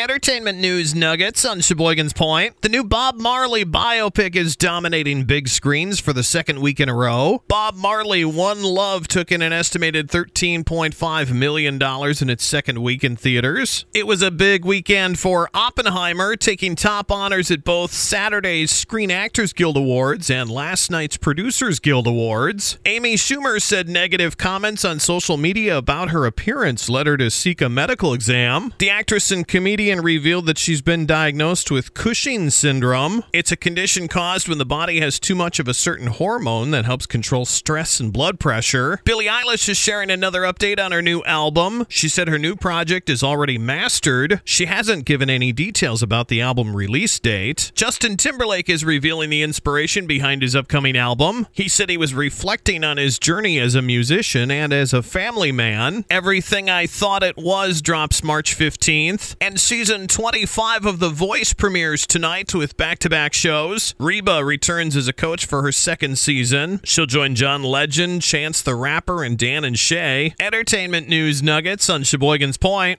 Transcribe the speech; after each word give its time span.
Entertainment 0.00 0.58
news 0.58 0.94
nuggets 0.94 1.44
on 1.44 1.60
Sheboygan's 1.60 2.14
Point. 2.14 2.62
The 2.62 2.70
new 2.70 2.82
Bob 2.82 3.16
Marley 3.16 3.66
biopic 3.66 4.34
is 4.34 4.56
dominating 4.56 5.24
big 5.24 5.46
screens 5.46 6.00
for 6.00 6.14
the 6.14 6.22
second 6.22 6.62
week 6.62 6.80
in 6.80 6.88
a 6.88 6.94
row. 6.94 7.42
Bob 7.48 7.74
Marley 7.74 8.24
One 8.24 8.62
Love 8.62 9.08
took 9.08 9.30
in 9.30 9.42
an 9.42 9.52
estimated 9.52 10.08
$13.5 10.08 11.34
million 11.34 11.74
in 11.74 12.30
its 12.30 12.44
second 12.44 12.82
week 12.82 13.04
in 13.04 13.14
theaters. 13.14 13.84
It 13.92 14.06
was 14.06 14.22
a 14.22 14.30
big 14.30 14.64
weekend 14.64 15.18
for 15.18 15.50
Oppenheimer, 15.52 16.34
taking 16.34 16.76
top 16.76 17.12
honors 17.12 17.50
at 17.50 17.62
both 17.62 17.92
Saturday's 17.92 18.70
Screen 18.70 19.10
Actors 19.10 19.52
Guild 19.52 19.76
Awards 19.76 20.30
and 20.30 20.50
last 20.50 20.90
night's 20.90 21.18
Producers 21.18 21.78
Guild 21.78 22.06
Awards. 22.06 22.78
Amy 22.86 23.16
Schumer 23.16 23.60
said 23.60 23.86
negative 23.86 24.38
comments 24.38 24.82
on 24.82 24.98
social 24.98 25.36
media 25.36 25.76
about 25.76 26.08
her 26.08 26.24
appearance 26.24 26.88
led 26.88 27.06
her 27.06 27.18
to 27.18 27.30
seek 27.30 27.60
a 27.60 27.68
medical 27.68 28.14
exam. 28.14 28.72
The 28.78 28.88
actress 28.88 29.30
and 29.30 29.46
comedian 29.46 29.89
revealed 29.98 30.46
that 30.46 30.58
she's 30.58 30.80
been 30.80 31.06
diagnosed 31.06 31.72
with 31.72 31.94
Cushing 31.94 32.50
syndrome. 32.50 33.24
It's 33.32 33.50
a 33.50 33.56
condition 33.56 34.06
caused 34.06 34.46
when 34.48 34.58
the 34.58 34.64
body 34.64 35.00
has 35.00 35.18
too 35.18 35.34
much 35.34 35.58
of 35.58 35.66
a 35.66 35.74
certain 35.74 36.06
hormone 36.06 36.70
that 36.70 36.84
helps 36.84 37.06
control 37.06 37.44
stress 37.44 37.98
and 37.98 38.12
blood 38.12 38.38
pressure. 38.38 39.00
Billie 39.04 39.26
Eilish 39.26 39.68
is 39.68 39.76
sharing 39.76 40.10
another 40.10 40.42
update 40.42 40.78
on 40.78 40.92
her 40.92 41.02
new 41.02 41.24
album. 41.24 41.86
She 41.88 42.08
said 42.08 42.28
her 42.28 42.38
new 42.38 42.54
project 42.54 43.10
is 43.10 43.24
already 43.24 43.58
mastered. 43.58 44.40
She 44.44 44.66
hasn't 44.66 45.06
given 45.06 45.28
any 45.28 45.50
details 45.50 46.02
about 46.02 46.28
the 46.28 46.40
album 46.40 46.76
release 46.76 47.18
date. 47.18 47.72
Justin 47.74 48.16
Timberlake 48.16 48.68
is 48.68 48.84
revealing 48.84 49.30
the 49.30 49.42
inspiration 49.42 50.06
behind 50.06 50.42
his 50.42 50.54
upcoming 50.54 50.96
album. 50.96 51.48
He 51.50 51.68
said 51.68 51.90
he 51.90 51.96
was 51.96 52.14
reflecting 52.14 52.84
on 52.84 52.98
his 52.98 53.18
journey 53.18 53.58
as 53.58 53.74
a 53.74 53.82
musician 53.82 54.50
and 54.50 54.72
as 54.72 54.92
a 54.92 55.02
family 55.02 55.50
man. 55.50 56.04
Everything 56.08 56.70
I 56.70 56.86
Thought 56.86 57.22
It 57.22 57.36
Was 57.36 57.82
drops 57.82 58.22
March 58.22 58.56
15th. 58.56 59.36
And 59.40 59.58
season 59.80 60.06
25 60.06 60.84
of 60.84 60.98
The 60.98 61.08
Voice 61.08 61.54
premieres 61.54 62.06
tonight 62.06 62.52
with 62.52 62.76
back 62.76 62.98
to 62.98 63.08
back 63.08 63.32
shows. 63.32 63.94
Reba 63.98 64.44
returns 64.44 64.94
as 64.94 65.08
a 65.08 65.12
coach 65.14 65.46
for 65.46 65.62
her 65.62 65.72
second 65.72 66.18
season. 66.18 66.82
She'll 66.84 67.06
join 67.06 67.34
John 67.34 67.62
Legend, 67.62 68.20
Chance 68.20 68.60
the 68.60 68.74
Rapper, 68.74 69.24
and 69.24 69.38
Dan 69.38 69.64
and 69.64 69.78
Shay. 69.78 70.34
Entertainment 70.38 71.08
news 71.08 71.42
nuggets 71.42 71.88
on 71.88 72.02
Sheboygan's 72.02 72.58
Point. 72.58 72.98